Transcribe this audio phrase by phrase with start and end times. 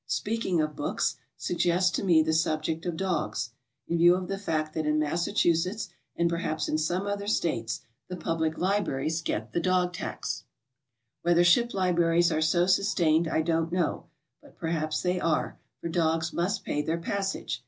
[0.07, 3.51] Speaking of books suggests to me the subject of dogs,
[3.87, 8.15] in view of the fact that in Massachusetts and perhaps in some other States the
[8.15, 10.37] public libraries get the dog tax.
[10.37, 11.29] 50 GOING ABROAD?
[11.29, 14.03] Whether ship libraries are so sustained I don't kno w,
[14.41, 17.59] but perhaps they are, for dogs must pay their passage.